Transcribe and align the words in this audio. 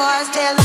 stars, 0.00 0.28
still 0.28 0.59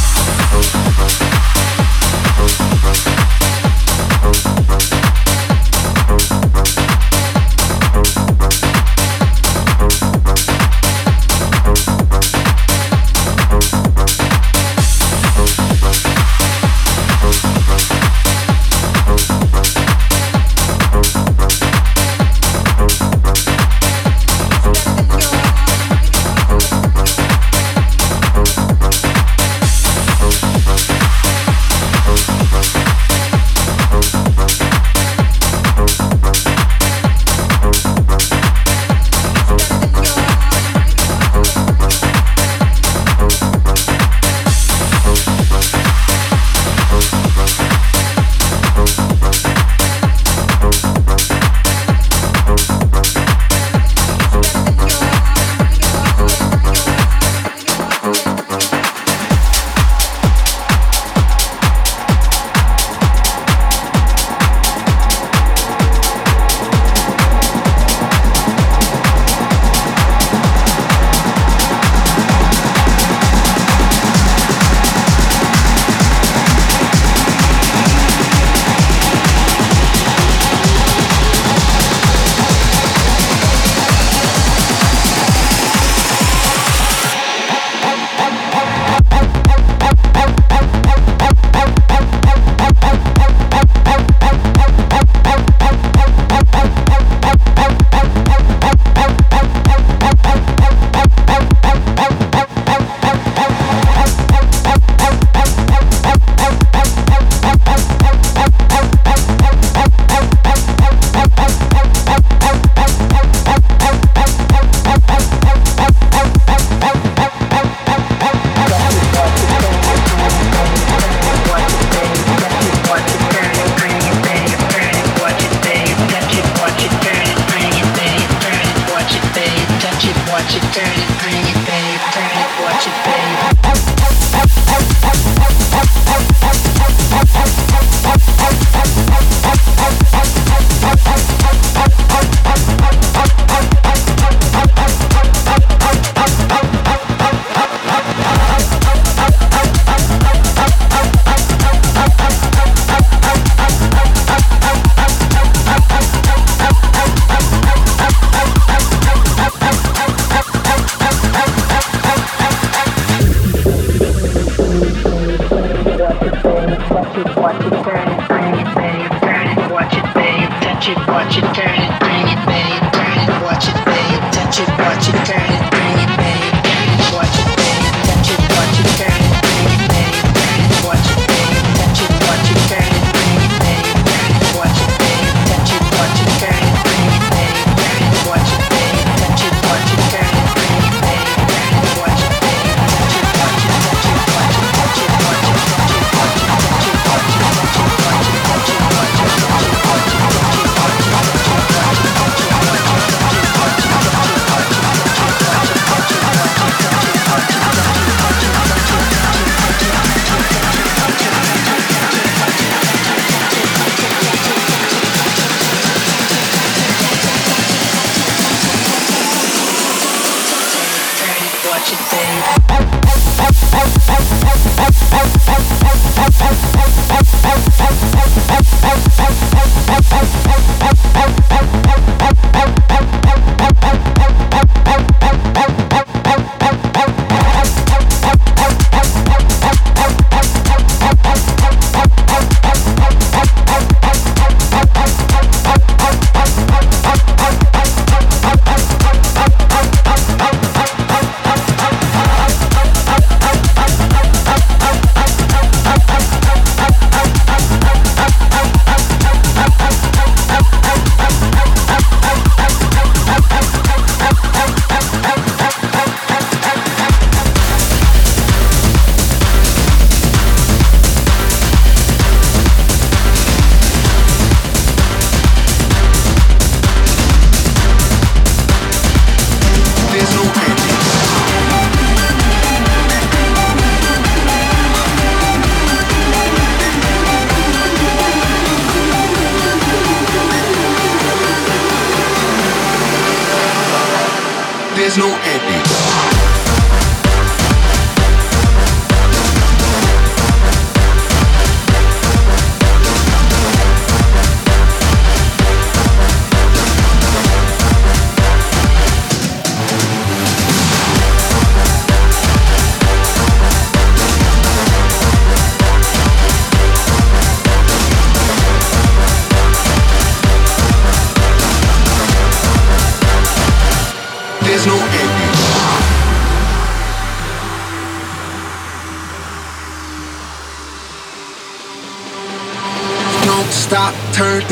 there's 295.05 295.19
no 295.19 295.27
end. 295.27 295.54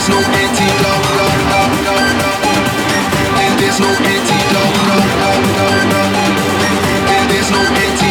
there's 0.00 0.08
no 0.08 0.16
antidote. 0.16 1.04
There's 3.58 3.80
no 3.80 3.88
antidote. 3.90 4.72
There's 7.28 7.50
no 7.50 7.60
antidote. 7.60 8.10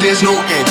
There's 0.00 0.22
no 0.22 0.32
antidote. 0.32 0.61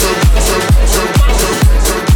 so 0.00 0.08
so 0.40 0.56
so 0.86 1.02
so 1.36 1.48
so 1.84 2.09